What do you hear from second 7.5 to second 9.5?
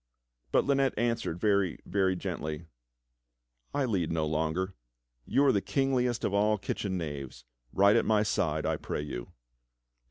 Ride at my side, I pray you."